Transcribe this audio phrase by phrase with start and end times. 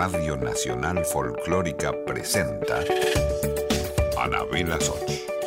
[0.00, 2.82] Radio Nacional Folclórica presenta
[4.16, 5.39] Anabela Soch.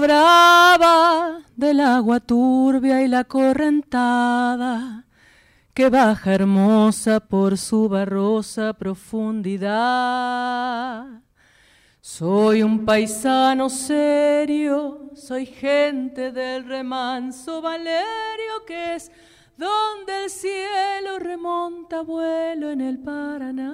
[0.00, 5.06] Brava del agua turbia y la correntada
[5.72, 9.70] que baja hermosa por su barrosa profundidad.
[12.02, 19.10] Soy un paisano serio, soy gente del remanso Valerio que es
[19.56, 23.69] donde el cielo remonta vuelo en el Paraná.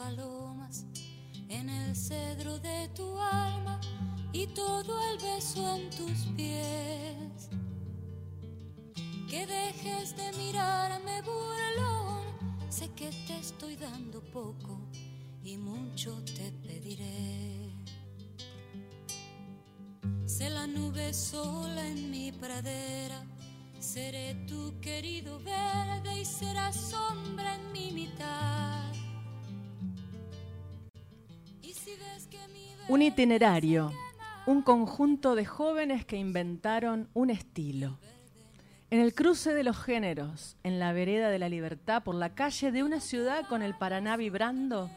[0.00, 0.86] Palomas
[1.50, 3.78] en el cedro de tu alma
[4.32, 7.50] y todo el beso en tus pies.
[9.28, 12.24] Que dejes de mirarme burlón,
[12.70, 14.80] sé que te estoy dando poco
[15.44, 17.74] y mucho te pediré.
[20.24, 23.22] Sé la nube sola en mi pradera,
[23.78, 28.69] seré tu querido verde y serás sombra en mi mitad.
[32.90, 33.92] Un itinerario,
[34.46, 38.00] un conjunto de jóvenes que inventaron un estilo.
[38.90, 42.72] En el cruce de los géneros, en la vereda de la libertad, por la calle
[42.72, 44.90] de una ciudad con el Paraná vibrando,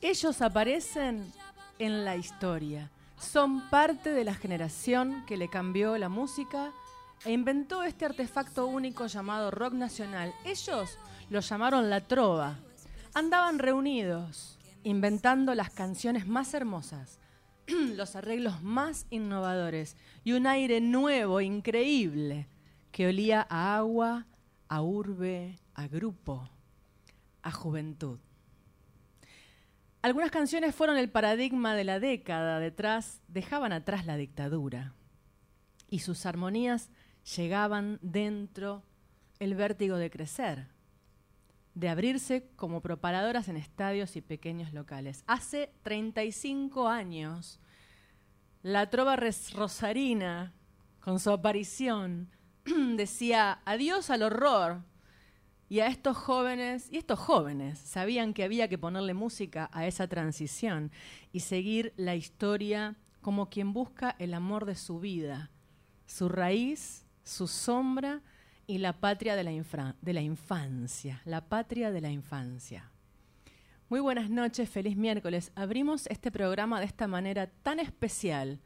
[0.00, 1.32] ellos aparecen
[1.78, 2.90] en la historia.
[3.16, 6.72] Son parte de la generación que le cambió la música
[7.24, 10.34] e inventó este artefacto único llamado rock nacional.
[10.44, 10.98] Ellos
[11.28, 12.56] lo llamaron la trova.
[13.14, 17.19] Andaban reunidos, inventando las canciones más hermosas,
[17.96, 22.46] los arreglos más innovadores y un aire nuevo, increíble,
[22.92, 24.26] que olía a agua,
[24.68, 26.48] a urbe, a grupo,
[27.42, 28.18] a juventud.
[30.02, 34.94] Algunas canciones fueron el paradigma de la década detrás, dejaban atrás la dictadura
[35.90, 36.88] y sus armonías
[37.36, 38.82] llegaban dentro
[39.40, 40.68] el vértigo de crecer,
[41.80, 45.24] de abrirse como proparadoras en estadios y pequeños locales.
[45.26, 47.58] Hace 35 años,
[48.62, 50.52] la trova rosarina,
[51.00, 52.28] con su aparición,
[52.96, 54.82] decía adiós al horror,
[55.70, 60.06] y a estos jóvenes, y estos jóvenes sabían que había que ponerle música a esa
[60.06, 60.90] transición
[61.32, 65.50] y seguir la historia como quien busca el amor de su vida,
[66.06, 68.20] su raíz, su sombra
[68.70, 72.88] y la patria de la, de la infancia, la patria de la infancia.
[73.88, 75.50] Muy buenas noches, feliz miércoles.
[75.56, 78.60] Abrimos este programa de esta manera tan especial,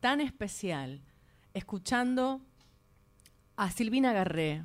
[0.00, 1.02] tan especial,
[1.54, 2.40] escuchando
[3.54, 4.64] a Silvina Garré,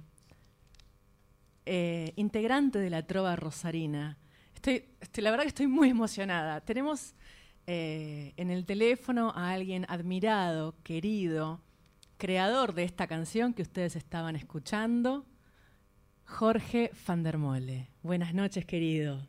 [1.68, 4.18] eh, integrante de la Trova Rosarina.
[4.56, 4.85] Estoy,
[5.21, 6.62] la verdad que estoy muy emocionada.
[6.62, 7.13] Tenemos
[7.68, 11.62] eh, en el teléfono a alguien admirado, querido,
[12.19, 15.25] creador de esta canción que ustedes estaban escuchando,
[16.25, 17.88] Jorge van der Mole.
[18.04, 19.25] Buenas noches, querido.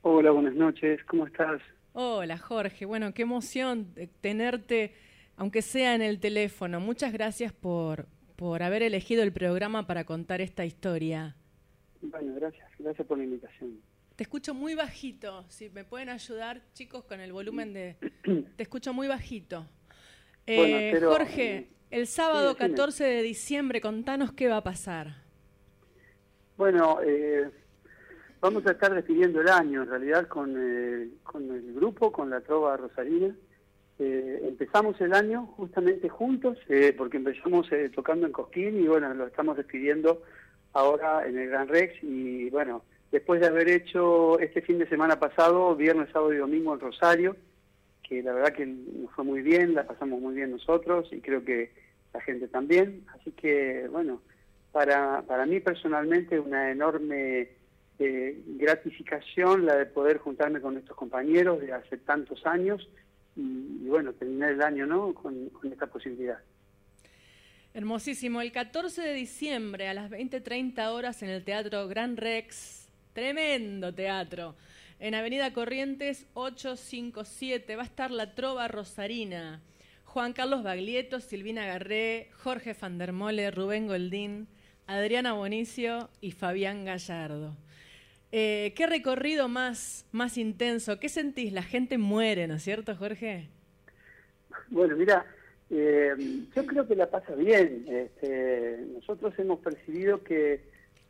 [0.00, 1.60] Hola, buenas noches, ¿cómo estás?
[1.92, 2.86] Hola, Jorge.
[2.86, 4.94] Bueno, qué emoción tenerte,
[5.36, 6.80] aunque sea en el teléfono.
[6.80, 8.06] Muchas gracias por,
[8.36, 11.36] por haber elegido el programa para contar esta historia.
[12.00, 13.80] Bueno, gracias, gracias por la invitación.
[14.16, 17.96] Te escucho muy bajito, si me pueden ayudar chicos con el volumen de...
[18.56, 19.66] Te escucho muy bajito.
[20.46, 25.16] Eh, Jorge, eh, el sábado 14 de diciembre, contanos qué va a pasar.
[26.56, 27.48] Bueno, eh,
[28.40, 30.54] vamos a estar despidiendo el año en realidad con,
[31.22, 33.34] con el grupo, con la Trova Rosarina.
[33.98, 36.58] empezamos el año justamente juntos,
[36.96, 40.22] porque empezamos tocando en Cosquín y bueno, lo estamos despidiendo
[40.72, 45.18] ahora en el Gran Rex y bueno, después de haber hecho este fin de semana
[45.18, 47.36] pasado, viernes, sábado y domingo en Rosario,
[48.08, 51.44] que la verdad que nos fue muy bien, la pasamos muy bien nosotros y creo
[51.44, 51.72] que
[52.14, 54.22] la gente también, así que bueno,
[54.72, 57.48] para, para mí personalmente una enorme
[57.98, 62.88] eh, gratificación la de poder juntarme con estos compañeros de hace tantos años
[63.36, 65.14] y, bueno, terminar el año ¿no?
[65.14, 66.38] con esta posibilidad.
[67.74, 68.40] Hermosísimo.
[68.40, 72.88] El 14 de diciembre a las 20.30 horas en el Teatro Gran Rex.
[73.12, 74.56] Tremendo teatro.
[75.00, 79.62] En Avenida Corrientes 857 va a estar la Trova Rosarina.
[80.02, 84.48] Juan Carlos Baglietto, Silvina Garré, Jorge Fandermole, Rubén Goldín,
[84.88, 87.56] Adriana Bonicio y Fabián Gallardo.
[88.32, 90.98] Eh, ¿Qué recorrido más, más intenso?
[90.98, 91.52] ¿Qué sentís?
[91.52, 93.50] La gente muere, ¿no es cierto, Jorge?
[94.68, 95.24] Bueno, mira,
[95.70, 96.14] eh,
[96.56, 97.84] yo creo que la pasa bien.
[97.88, 100.60] Este, nosotros hemos percibido que,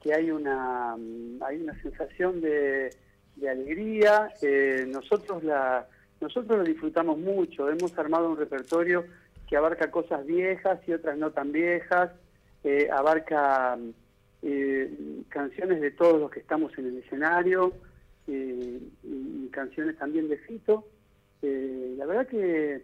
[0.03, 2.91] que hay una hay una sensación de,
[3.47, 4.33] alegría.
[4.43, 5.87] Eh, nosotros la
[6.21, 7.69] nosotros lo disfrutamos mucho.
[7.69, 9.05] Hemos armado un repertorio
[9.49, 12.11] que abarca cosas viejas y otras no tan viejas.
[12.65, 13.79] Eh, abarca
[14.43, 17.73] eh, canciones de todos los que estamos en el escenario
[18.27, 20.87] y canciones también de Fito.
[21.41, 22.83] la verdad que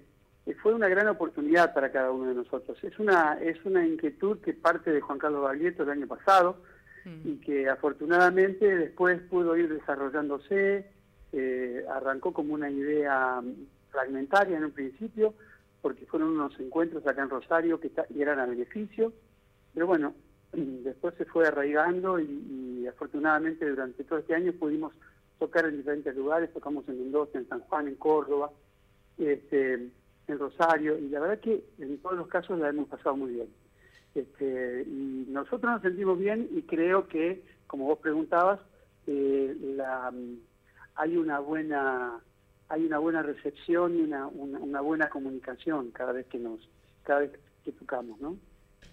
[0.63, 2.83] fue una gran oportunidad para cada uno de nosotros.
[2.83, 6.57] Es una, es una inquietud que parte de Juan Carlos Baglietto el año pasado
[7.05, 7.29] mm.
[7.29, 10.87] y que afortunadamente después pudo ir desarrollándose,
[11.33, 13.43] eh, arrancó como una idea
[13.91, 15.35] fragmentaria en un principio,
[15.83, 19.13] porque fueron unos encuentros acá en Rosario que eran a beneficio,
[19.73, 20.15] pero bueno,
[20.53, 24.93] después se fue arraigando y, y afortunadamente durante todo este año pudimos
[25.39, 28.51] tocar en diferentes lugares, tocamos en Mendoza, en San Juan, en Córdoba,
[29.19, 29.75] este,
[30.27, 33.49] en Rosario, y la verdad que en todos los casos la hemos pasado muy bien.
[34.15, 38.61] Este, y nosotros nos sentimos bien y creo que, como vos preguntabas,
[39.07, 40.13] eh, la,
[40.95, 42.21] hay una buena
[42.69, 46.61] hay una buena recepción y una, una, buena comunicación cada vez que nos
[47.03, 48.39] cada vez que tocamos, ¿no?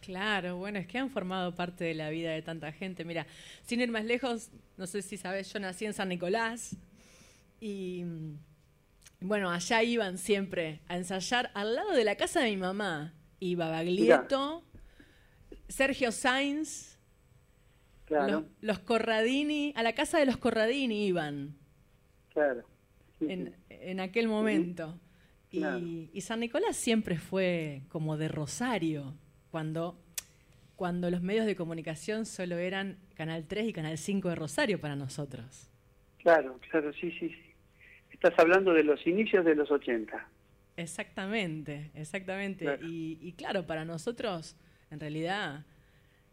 [0.01, 3.05] Claro, bueno, es que han formado parte de la vida de tanta gente.
[3.05, 3.25] Mira,
[3.63, 6.75] sin ir más lejos, no sé si sabes, yo nací en San Nicolás
[7.59, 8.03] y
[9.19, 13.13] bueno, allá iban siempre a ensayar al lado de la casa de mi mamá.
[13.39, 14.63] Iba Baglietto,
[15.71, 16.99] Sergio Sainz,
[18.59, 21.55] los, Corradini, a la casa de los Corradini iban.
[22.33, 22.63] Claro.
[23.21, 24.99] En, aquel momento.
[25.49, 29.13] Y, San Nicolás siempre fue como de Rosario,
[29.49, 29.97] cuando
[30.75, 34.95] cuando los medios de comunicación solo eran Canal 3 y Canal 5 de Rosario para
[34.95, 35.69] nosotros.
[36.17, 37.29] Claro, claro, sí, sí.
[37.29, 37.53] sí.
[38.09, 40.27] Estás hablando de los inicios de los 80.
[40.77, 42.79] Exactamente, exactamente.
[42.81, 44.55] Y, y claro, para nosotros,
[44.91, 45.65] en realidad,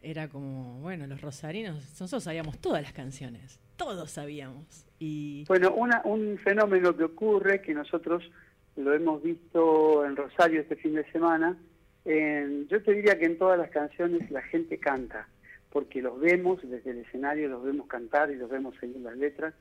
[0.02, 4.84] era como, bueno, los rosarinos, nosotros sabíamos todas las canciones, todos sabíamos.
[4.98, 5.44] Y...
[5.46, 8.30] Bueno, una, un fenómeno que ocurre, que nosotros
[8.76, 11.56] lo hemos visto en Rosario este fin de semana,
[12.04, 15.28] yo te diría que en todas las canciones la gente canta,
[15.70, 19.54] porque los vemos desde el escenario, los vemos cantar y los vemos seguir las letras,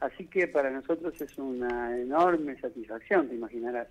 [0.00, 3.88] así que para nosotros es una enorme satisfacción, te imaginarás.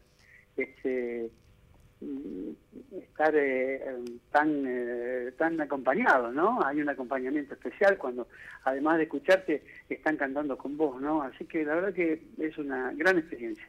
[0.58, 1.30] Este,
[2.92, 3.82] estar eh,
[4.32, 6.64] tan eh, tan acompañado, ¿no?
[6.66, 8.28] Hay un acompañamiento especial cuando,
[8.64, 11.22] además de escucharte, están cantando con vos, ¿no?
[11.22, 13.68] Así que la verdad que es una gran experiencia.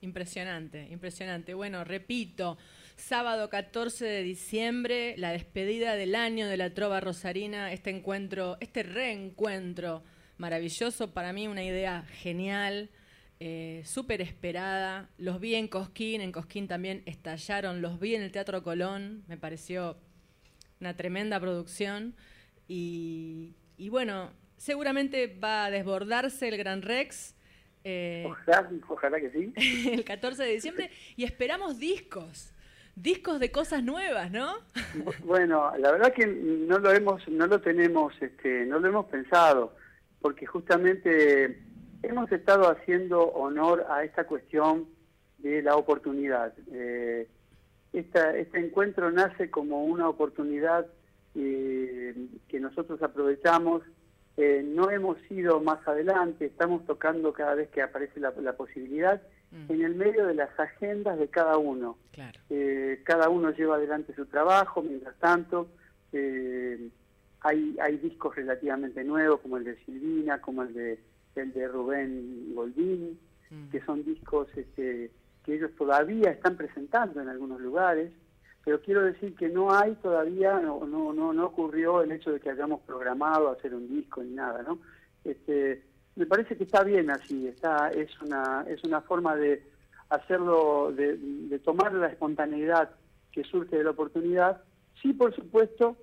[0.00, 1.54] Impresionante, impresionante.
[1.54, 2.56] Bueno, repito,
[2.96, 8.82] sábado 14 de diciembre, la despedida del año de la Trova Rosarina, este encuentro, este
[8.82, 10.02] reencuentro
[10.36, 12.90] maravilloso, para mí una idea genial
[13.40, 15.08] eh, súper esperada.
[15.18, 19.36] Los vi en Cosquín, en Cosquín también estallaron, los vi en el Teatro Colón, me
[19.36, 19.96] pareció
[20.80, 22.14] una tremenda producción.
[22.66, 23.54] Y,
[23.90, 27.34] bueno, seguramente va a desbordarse el Gran Rex.
[27.84, 29.52] Eh, ojalá, ojalá que sí.
[29.92, 32.52] El 14 de diciembre y esperamos discos
[33.02, 34.56] discos de cosas nuevas, ¿no?
[35.24, 39.76] Bueno, la verdad que no lo hemos, no lo tenemos, este, no lo hemos pensado,
[40.20, 41.62] porque justamente
[42.02, 44.86] hemos estado haciendo honor a esta cuestión
[45.38, 46.52] de la oportunidad.
[46.72, 47.28] Eh,
[47.92, 50.86] este encuentro nace como una oportunidad
[51.34, 52.14] eh,
[52.48, 53.82] que nosotros aprovechamos.
[54.36, 59.72] Eh, no hemos ido más adelante, estamos tocando cada vez que aparece la, posibilidad mm.
[59.72, 61.98] en el medio de las agendas de cada uno.
[63.04, 65.68] cada uno lleva adelante su trabajo, mientras tanto
[66.12, 71.00] hay, hay discos relativamente nuevos como el de Silvina, como el de
[71.38, 73.18] el de Rubén Goldín,
[73.50, 73.70] mm.
[73.70, 75.10] que son discos este,
[75.44, 78.12] que ellos todavía están presentando en algunos lugares,
[78.64, 82.50] pero quiero decir que no hay todavía, no, no, no, ocurrió el hecho de que
[82.50, 84.78] hayamos programado hacer un disco ni nada, ¿no?
[85.24, 85.82] Este,
[86.16, 89.62] me parece que está bien así, está, es una, es una forma de
[90.10, 92.90] hacerlo, de, de tomar la espontaneidad
[93.32, 94.62] que surge de la oportunidad,
[95.00, 95.96] sí por supuesto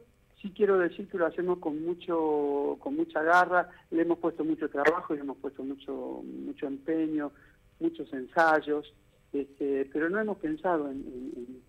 [0.45, 4.69] sí quiero decir que lo hacemos con mucho con mucha garra, le hemos puesto mucho
[4.69, 7.31] trabajo, le hemos puesto mucho mucho empeño,
[7.79, 8.93] muchos ensayos,
[9.33, 11.63] este, pero no hemos pensado en,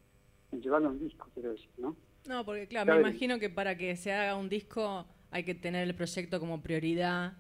[0.61, 1.97] llevarlo a un disco, quiero decir, ¿no?
[2.27, 5.87] No, porque claro, me imagino que para que se haga un disco hay que tener
[5.87, 7.35] el proyecto como prioridad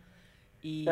[0.62, 0.86] y,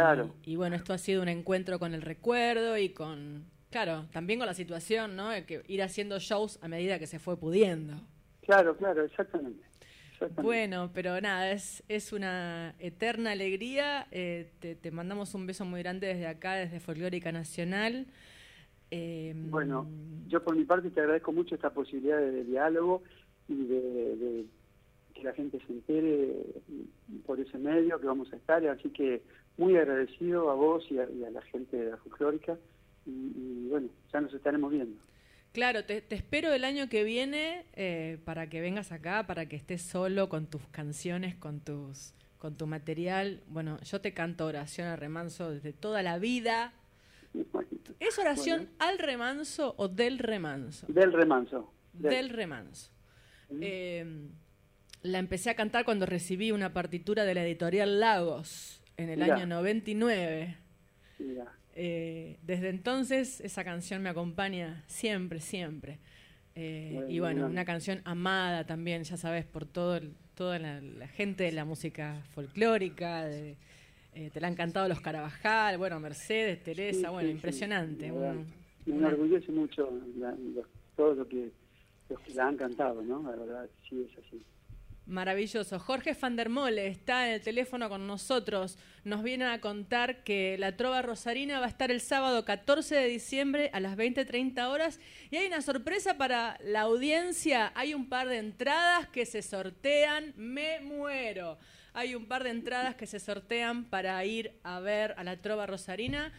[0.45, 4.47] y bueno, esto ha sido un encuentro con el recuerdo y con, claro, también con
[4.47, 5.31] la situación, ¿no?
[5.47, 7.95] que ir haciendo shows a medida que se fue pudiendo.
[8.43, 9.65] Claro, claro, exactamente.
[10.43, 14.07] Bueno, pero nada, es, es una eterna alegría.
[14.11, 18.07] Eh, te, mandamos un beso muy grande desde acá, desde Folclórica Nacional.
[18.91, 19.89] Em, bueno,
[20.29, 23.03] yo por mi parte te agradezco mucho esta posibilidad de, diálogo
[23.49, 24.47] y de,
[25.15, 26.33] que la gente se entere
[27.27, 28.67] por ese medio que vamos a estar.
[28.67, 29.23] Así que
[29.57, 32.57] muy agradecido a vos y a, la gente de la Folclórica.
[33.07, 34.97] y bueno, ya nos estaremos viendo.
[35.55, 39.83] Claro, te, espero el año que viene eh, para que vengas acá, para que estés
[39.83, 43.41] solo con tus canciones, con tus con tu material.
[43.47, 46.73] Bueno, yo te canto oración al remanso desde toda la vida.
[48.01, 50.89] ¿Es oración al remanso o del remanso?
[50.89, 51.73] Del remanso.
[51.93, 52.91] Del, remanso.
[53.49, 54.31] Em,
[55.03, 59.47] la empecé a cantar cuando recibí una partitura de la editorial Lagos en el año
[59.47, 60.59] 99.
[61.77, 65.99] Eh, desde entonces esa canción me acompaña siempre, siempre.
[66.55, 70.01] Eh, y bueno, una canción amada también, ya sabes, por todo
[70.37, 73.57] toda la, gente de la música folclórica, eh,
[74.33, 78.11] te la han cantado los Carabajal, bueno, Mercedes, Teresa, bueno, impresionante.
[78.87, 79.89] me enorgullece mucho
[80.97, 81.51] todo lo que,
[82.09, 83.23] los que la han cantado, ¿no?
[83.23, 84.45] La verdad, sí es así.
[85.07, 85.79] Maravilloso.
[85.79, 88.79] Jorge van der Mole está en el teléfono con nosotros.
[89.05, 93.09] Nos viene a contar que la Trova Rosarina va a estar el sábado 14 de
[93.09, 94.99] diciembre a las 20.30 horas.
[95.31, 97.71] Y hay una sorpresa para la audiencia.
[97.75, 100.33] Hay un par de entradas que se sortean.
[100.37, 101.59] Me muero.
[101.93, 105.67] Hay un par de entradas que se sortean para ir a ver a la Trova
[105.67, 106.33] Rosarina.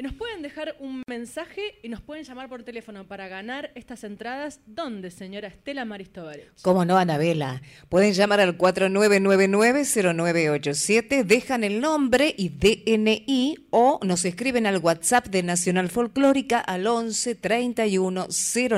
[0.00, 4.60] Nos pueden dejar un mensaje y nos pueden llamar por teléfono para ganar estas entradas.
[4.64, 6.46] ¿Dónde, señora Estela Maristovarich?
[6.62, 7.62] Cómo no, Anabela.
[7.88, 15.42] Pueden llamar al 4999-0987, dejan el nombre y DNI o nos escriben al WhatsApp de
[15.42, 18.28] Nacional Folclórica al 11 31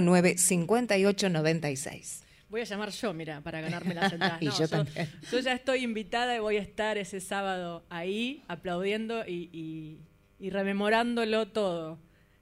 [0.00, 2.22] 09 58 96.
[2.48, 4.40] Voy a llamar yo, mira, para ganarme las entradas.
[4.40, 5.06] Y No, yo también.
[5.30, 9.98] yo ya estoy invitada y voy a estar ese sábado ahí aplaudiendo y, y-
[10.40, 11.98] y rememorándolo todo.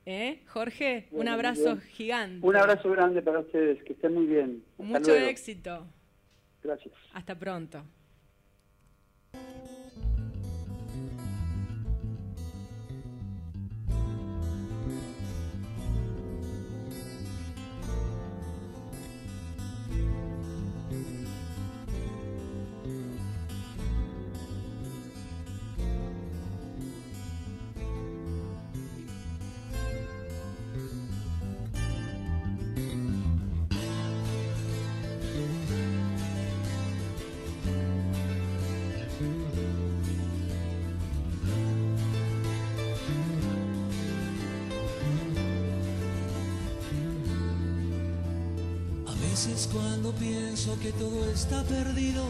[0.07, 0.43] ¿Eh?
[0.47, 1.81] Jorge, un abrazo bien.
[1.81, 2.47] gigante.
[2.47, 4.65] Un abrazo grande para ustedes, que estén muy bien.
[4.79, 5.27] Hasta Mucho luego.
[5.27, 5.87] éxito.
[6.63, 6.95] Gracias.
[7.13, 7.85] Hasta pronto.
[49.59, 52.23] Veces cuando pienso que todo está perdido,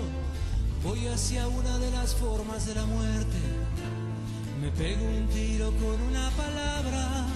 [0.82, 3.38] voy hacia una de las formas de la muerte.
[4.60, 7.26] Me pego un tiro con una palabra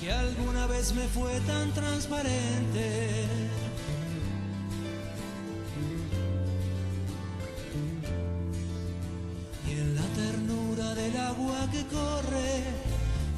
[0.00, 3.26] que alguna vez me fue tan transparente.
[9.68, 12.64] Y en la ternura del agua que corre,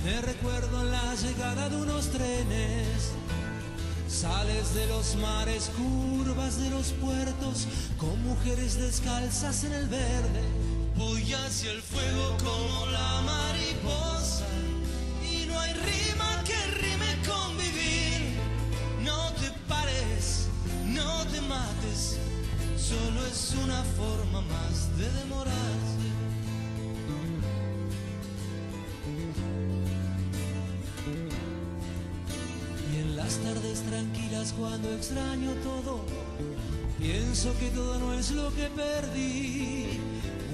[0.04, 3.19] me recuerdo la llegada de unos trenes.
[4.20, 10.42] Sales de los mares, curvas de los puertos, con mujeres descalzas en el verde.
[10.94, 14.44] Voy hacia el fuego como la mariposa,
[15.24, 18.36] y no hay rima que rime con vivir.
[19.02, 20.48] No te pares,
[20.84, 22.18] no te mates,
[22.76, 25.59] solo es una forma más de demorarse.
[33.38, 36.04] Tardes tranquilas cuando extraño todo,
[36.98, 40.00] pienso que todo no es lo que perdí.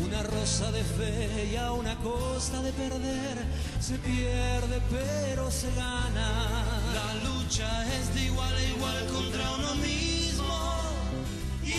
[0.04, 3.38] Una rosa de fe y a una costa de perder,
[3.81, 6.64] se pierde pero se gana.
[6.94, 10.55] La lucha es de igual a igual contra uno mismo.
[11.64, 11.72] Y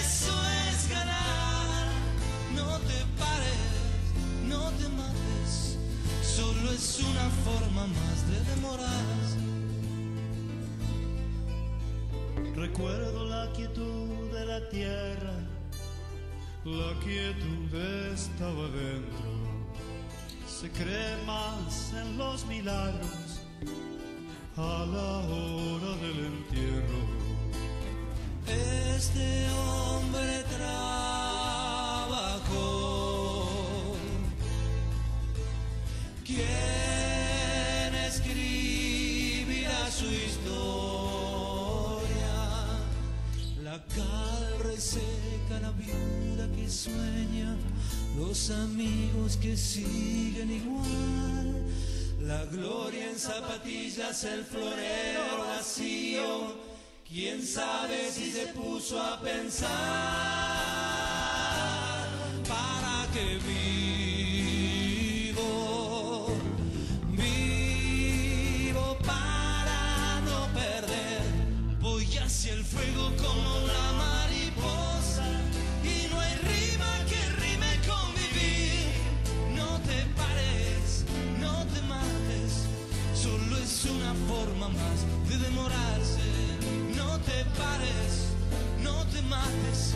[0.00, 0.34] eso
[0.68, 1.86] es ganar.
[2.54, 3.68] No te pares,
[4.48, 5.76] no te mates,
[6.22, 8.43] solo es una forma más de
[12.56, 15.34] Recuerdo la quietud de la tierra,
[16.64, 17.74] la quietud
[18.12, 19.26] estaba dentro.
[20.46, 23.40] Se cree más en los milagros
[24.56, 27.02] a la hora del entierro.
[28.46, 31.84] Este hombre trabajó.
[44.58, 47.56] Reseca, la viuda que sueña,
[48.16, 51.64] los amigos que siguen igual.
[52.20, 56.54] La gloria en zapatillas, el florero vacío.
[57.06, 59.68] Quién sabe si se puso a pensar
[62.48, 63.63] para qué vivo.
[84.64, 86.20] Forma más de demorarse.
[86.96, 88.32] No te pares,
[88.82, 89.94] no te mates.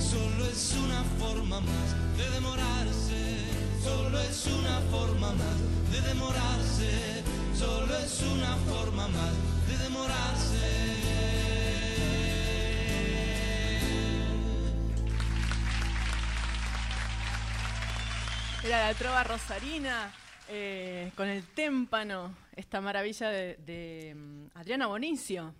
[0.00, 3.44] Solo es una forma más de demorarse.
[3.82, 7.22] Solo es una forma más de demorarse.
[7.54, 9.32] Solo es una forma más
[9.68, 10.98] de demorarse.
[18.64, 20.12] Era la trova rosarina
[20.48, 25.54] eh, con el témpano, esta maravilla de, de, mm, Adriana Bonicio.